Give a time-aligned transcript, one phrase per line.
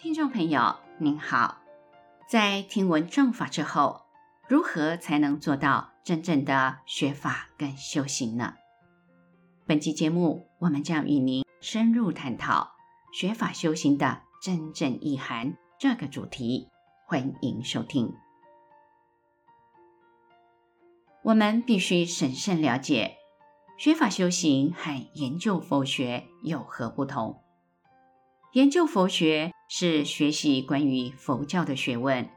[0.00, 1.58] 听众朋友您好，
[2.28, 4.02] 在听闻正法之后，
[4.46, 8.54] 如何才能做到真正的学法跟修行呢？
[9.66, 12.70] 本期节目我们将与您深入探讨
[13.12, 16.68] 学法修行的真正意涵这个主题，
[17.04, 18.14] 欢迎收听。
[21.24, 23.16] 我们必须审慎了解
[23.76, 27.42] 学法修行和研究佛学有何不同。
[28.52, 32.28] 研究佛学是学习关于佛教的学问，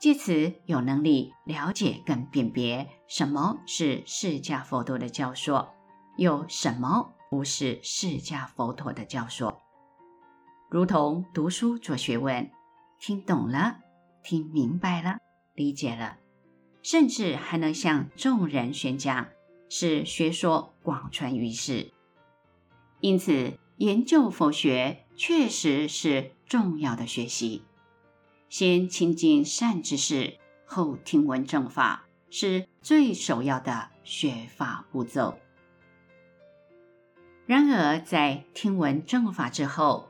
[0.00, 5.74] 借此有能力了解跟辨别什么是释迦佛陀的教说，
[6.16, 9.60] 有什么不是释迦佛陀的教说。
[10.70, 12.48] 如同读书做学问，
[13.00, 13.78] 听懂了，
[14.22, 15.18] 听明白了，
[15.54, 16.18] 理解了，
[16.82, 19.26] 甚至还能向众人宣讲，
[19.68, 21.90] 使学说广传于世。
[23.00, 27.62] 因此，研究佛学确实是重要的学习。
[28.48, 35.38] 先亲近善知识，后听闻正法，是最首要的学法步骤。
[37.46, 40.08] 然而，在听闻正法之后，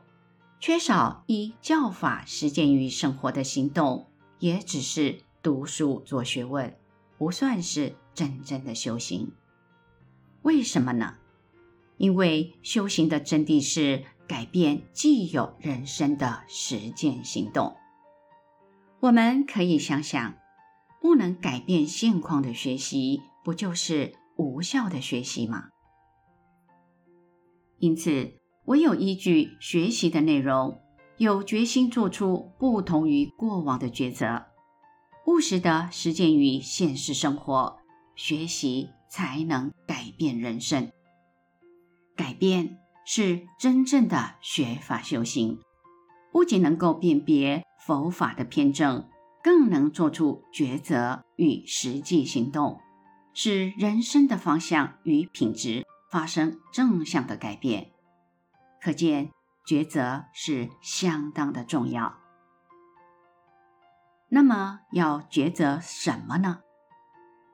[0.59, 4.07] 缺少依教法实践于生活的行动，
[4.39, 6.77] 也只是读书做学问，
[7.17, 9.33] 不算是真正的修行。
[10.43, 11.15] 为什么呢？
[11.97, 17.75] 因为修行的真谛是改变既有人生的实践行动。
[18.99, 20.35] 我们可以想想，
[21.01, 25.69] 不能改变现况的学习，不就是无效的学习吗？
[27.79, 28.33] 因此，
[28.65, 30.79] 唯有依据学习的内容，
[31.17, 34.45] 有决心做出不同于过往的抉择，
[35.25, 37.79] 务实的实践于现实生活，
[38.15, 40.91] 学习才能改变人生。
[42.15, 42.77] 改变
[43.11, 45.59] 是真正的学法修行，
[46.31, 49.09] 不仅能够辨别佛法的偏正，
[49.43, 52.79] 更能做出抉择与实际行动，
[53.33, 57.89] 使人生的方向与品质发生正向的改变。
[58.79, 59.31] 可见，
[59.65, 62.15] 抉择是相当的重要。
[64.27, 66.59] 那么，要抉择什么呢？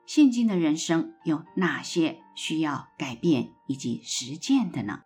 [0.04, 5.00] 现今的人生有哪些需要改变以及实践的呢？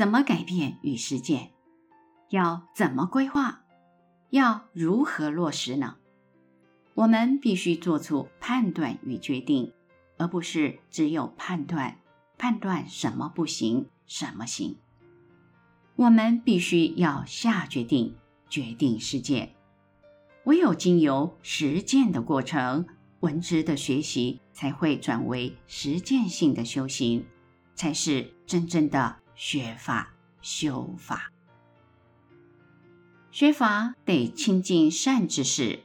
[0.00, 1.50] 怎么改变与实践？
[2.30, 3.64] 要怎么规划？
[4.30, 5.98] 要如何落实呢？
[6.94, 9.74] 我们必须做出判断与决定，
[10.16, 11.98] 而不是只有判断，
[12.38, 14.78] 判断什么不行，什么行。
[15.96, 18.16] 我们必须要下决定，
[18.48, 19.54] 决定实践。
[20.44, 22.86] 唯有经由实践的过程。
[23.20, 27.26] 文职的学习才会转为实践性的修行，
[27.74, 30.12] 才是真正的学法
[30.42, 31.32] 修法。
[33.30, 35.80] 学法得亲近善知识。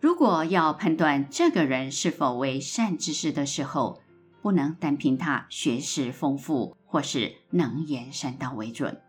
[0.00, 4.00] 如果要判断这个人是否为善知识的时候，
[4.40, 9.02] 不能单凭他学识丰富或是能言善道为准，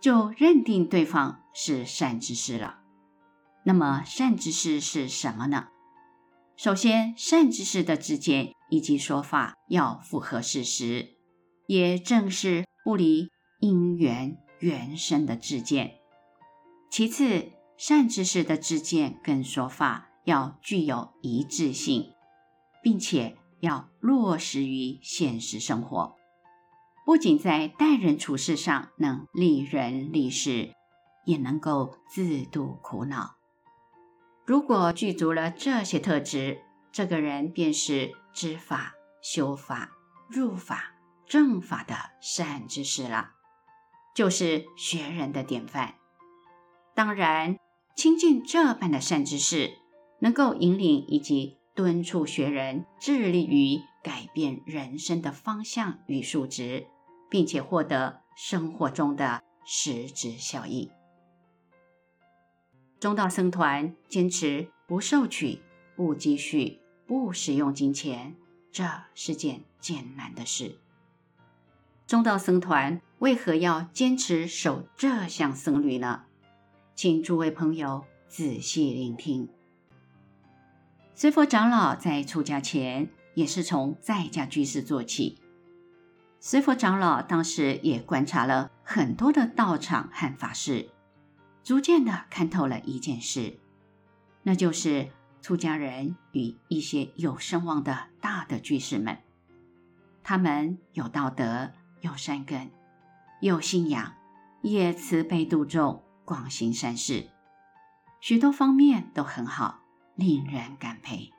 [0.00, 2.80] 就认定对方是善知识了。
[3.62, 5.68] 那么善知识是什么呢？
[6.56, 11.10] 首先，善知识的知见以及说法要符合事实，
[11.70, 16.00] 也正是不离因缘缘生的自见。
[16.90, 22.12] 其次，善知识的自见跟说法要具有一致性，
[22.82, 26.16] 并且要落实于现实生活，
[27.06, 30.74] 不仅在待人处事上能利人利事，
[31.24, 33.36] 也能够自度苦恼。
[34.44, 39.92] 如果具足了这些特质，这个人便是知法、修法、
[40.28, 40.96] 入法、
[41.30, 43.34] 正法的善知识了，
[44.16, 45.94] 就是学人的典范。
[46.92, 47.56] 当然，
[47.94, 49.78] 亲近这般的善知识，
[50.18, 56.88] 能够引领以及敦促学人致力于改变人生的方向与数值，
[57.30, 60.90] 并且获得生活中的实质效益。
[62.98, 65.62] 中道僧团坚持不收取、
[65.94, 68.34] 不积蓄、不使用金钱，
[68.72, 68.84] 这
[69.14, 70.80] 是件艰难的事。
[72.10, 76.24] 中道僧团为何要坚持守这项僧侣呢？
[76.96, 79.48] 请诸位朋友仔细聆听。
[81.14, 85.38] 随佛长老在出家前，也是从在家居士做起。
[86.40, 90.88] 随佛长老当时也观察了很多的道场和法事。
[91.62, 93.56] 逐渐的看透了一件事，
[94.42, 95.10] 那就是
[95.40, 99.18] 出家人与一些有声望的大的居士们，
[100.24, 101.70] 他们有道德、
[102.00, 102.70] 有善根、
[103.40, 104.14] 有信仰，
[104.62, 107.30] 也慈悲度众，广行善事，
[108.20, 109.80] 许多方面都很好，
[110.14, 111.30] 令人感佩。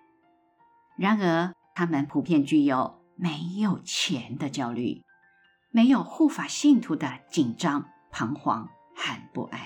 [0.97, 5.03] 然而，他们普遍具有没有钱的焦虑，
[5.71, 9.59] 没有护法信徒的紧张、彷徨和不安。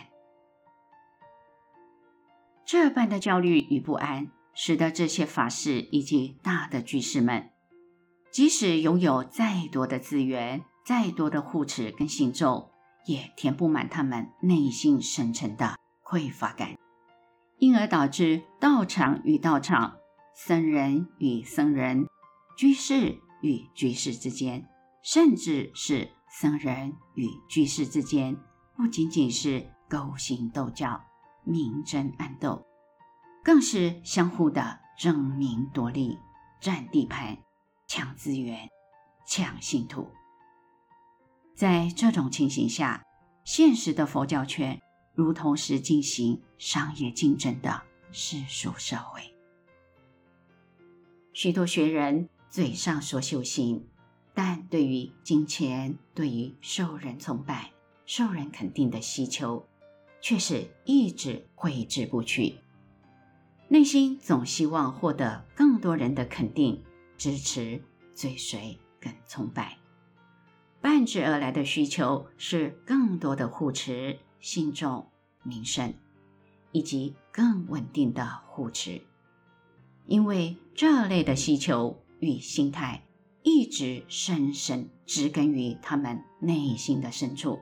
[2.66, 7.52] 这般的焦虑与不安，使得这些法师以及大的居士们，
[8.32, 12.70] 即使拥有再多的资源、再多的护持跟信众，
[13.08, 16.76] 也填不满他们内心深沉的匮乏感，
[17.58, 19.98] 因而导致道场与道场。
[20.38, 22.08] 僧人与僧人，
[22.58, 24.68] 居士与居士之间，
[25.02, 28.36] 甚至是僧人与居士之间，
[28.76, 31.02] 不仅仅是勾心斗角、
[31.46, 32.66] 明争暗斗，
[33.46, 36.20] 更是相互的争名夺利、
[36.60, 37.38] 占地盘、
[37.88, 38.68] 抢资源、
[39.26, 40.12] 抢信徒。
[41.56, 43.02] 在这种情形下，
[43.46, 44.82] 现实的佛教圈
[45.14, 47.82] 如同是进行商业竞争的
[48.12, 49.22] 世俗社会。
[51.32, 53.88] 许多学人嘴上说修行，
[54.34, 57.72] 但对于金钱、对于受人崇拜、
[58.06, 59.66] 受人肯定的需求，
[60.20, 62.56] 却是一直挥之不去。
[63.70, 66.84] 内心总希望获得更多人的肯定、
[67.18, 67.82] 支持、
[68.14, 69.78] 追随跟崇拜，
[70.86, 75.10] 伴之而来的需求是更多的护持、信众、
[75.42, 75.96] 名声，
[76.72, 79.02] 以及更稳定的护持。
[80.06, 83.04] 因为这类的需求与心态
[83.42, 87.62] 一直深深植根于他们内心的深处，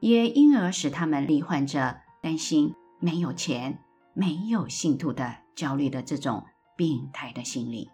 [0.00, 3.78] 也因而使他们罹患着担心没有钱、
[4.14, 6.44] 没有信徒的焦虑的这种
[6.76, 7.88] 病态的心理。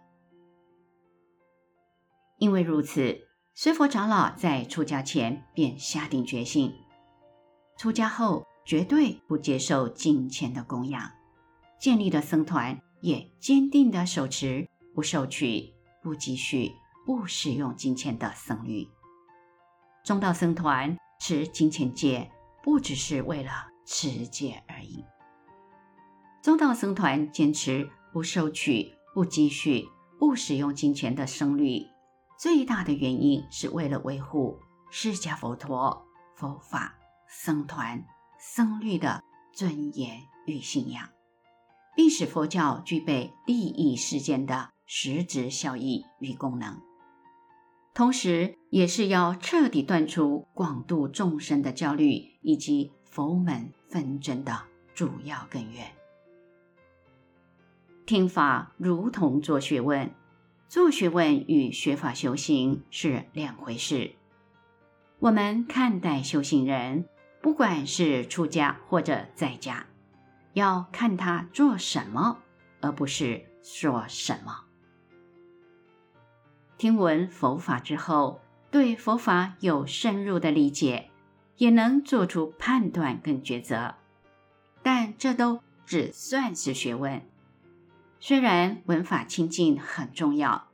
[2.39, 6.73] 因为如此，随佛长老在出家前便下定决心，
[7.77, 11.11] 出家后绝对不接受金钱的供养，
[11.79, 12.79] 建立的僧团。
[13.03, 16.71] 也坚定地手持不收取、不积蓄、
[17.05, 18.87] 不使用金钱的僧律。
[20.05, 22.31] 中道僧团持金钱戒，
[22.63, 23.51] 不只是为了
[23.85, 25.03] 持戒而已。
[26.41, 29.85] 中道僧团坚持不收取、不积蓄、
[30.17, 31.85] 不使用金钱的僧律，
[32.37, 34.59] 最大的原因是为了维护
[34.89, 36.95] 释迦佛陀、佛法、
[37.27, 38.05] 僧团、
[38.39, 41.09] 僧律的尊严与信仰。
[41.95, 46.81] 并使佛教具备利益世间的实质效益与功能，
[47.93, 54.63] 同时也是要彻底断除广度众生的焦虑以及佛门纷争的
[54.95, 55.85] 主要根源。
[58.07, 60.11] 听法如同做学问，
[60.73, 64.13] 做学问与学法修行是两回事。
[65.19, 67.07] 我们看待修行人，
[67.43, 69.85] 不管是出家或者在家。
[70.53, 72.39] 要看他做什么，
[72.81, 74.63] 而不是说什么。
[76.79, 78.41] 听闻佛法之后，
[78.71, 81.11] 对佛法有深入的理解，
[81.57, 83.93] 也能做出判断跟抉择。
[84.81, 87.21] 但这都只算是学问。
[88.25, 90.69] 虽然文法清净很重要，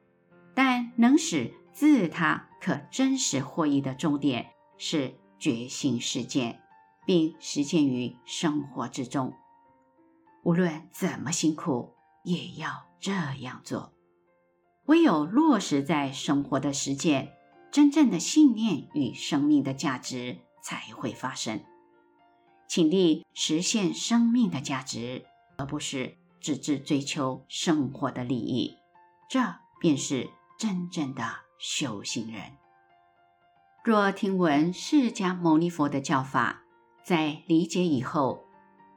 [0.54, 6.62] 但能使自他可真实获益的重点是觉醒实践，
[7.08, 9.34] 并实践于生活之中。
[10.44, 13.94] 无论怎么辛苦，也要这样做。
[14.86, 17.34] 唯有落实在生活的实践，
[17.72, 21.64] 真正的信念与生命的价值才会发生。
[22.68, 25.26] 请力实现生命的价值，
[25.58, 28.78] 而不是只知追求生活的利益。
[29.30, 29.40] 这
[29.80, 31.24] 便是真正的
[31.60, 32.58] 修行人。
[33.84, 36.64] 若听闻释迦牟尼佛的教法，
[37.04, 38.46] 在理解以后，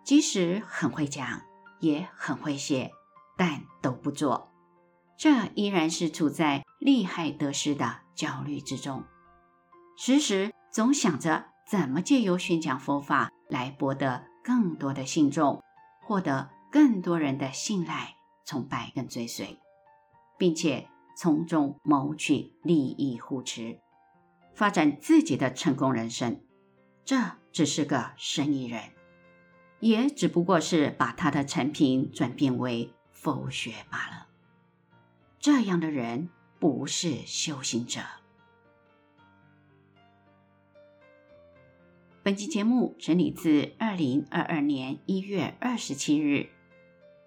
[0.05, 1.43] 即使很会讲，
[1.81, 2.91] 也很会写，
[3.37, 4.51] 但都不做，
[5.17, 9.05] 这依然是处在利害得失的焦虑之中，
[9.97, 15.63] 时时总想着怎么借由宣讲佛法来博得更多的信众，
[16.01, 19.61] 获得更多人的信赖、崇拜跟追随，
[20.39, 23.79] 并且从中谋取利益护持，
[24.55, 26.41] 发展自己的成功人生。
[27.05, 27.17] 这
[27.53, 28.81] 只是个生意人。
[29.81, 34.29] 也只不过是把他的产品转变为佛学罢了。
[35.41, 38.01] 这样的人不是修行者。
[42.23, 46.51] 本期节目整理自二零二二年一月二十七日，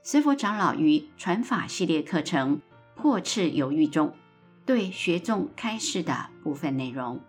[0.08, 2.58] 随佛长老于传法系列课程
[2.94, 4.14] 《破斥犹豫》中
[4.64, 7.20] 对学众开示的部分内容。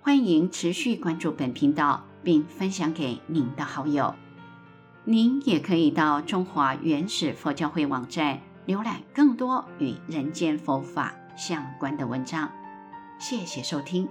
[0.00, 4.14] 欢迎持续关注本频道，并分享给您的好友。
[5.04, 12.50] 您也可以到中华原始佛教会网站浏览更多与人间佛法相关的文章。
[13.20, 14.08] 谢谢收听。